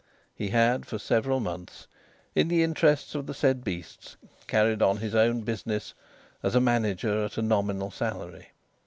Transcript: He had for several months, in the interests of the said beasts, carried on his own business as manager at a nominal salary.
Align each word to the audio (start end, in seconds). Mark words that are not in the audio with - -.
He 0.33 0.49
had 0.49 0.87
for 0.87 0.97
several 0.97 1.39
months, 1.39 1.85
in 2.33 2.47
the 2.47 2.63
interests 2.63 3.13
of 3.13 3.27
the 3.27 3.35
said 3.35 3.63
beasts, 3.63 4.17
carried 4.47 4.81
on 4.81 4.97
his 4.97 5.13
own 5.13 5.41
business 5.41 5.93
as 6.41 6.59
manager 6.59 7.23
at 7.23 7.37
a 7.37 7.43
nominal 7.43 7.91
salary. 7.91 8.47